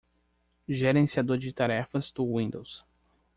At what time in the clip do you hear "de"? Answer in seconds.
1.39-1.53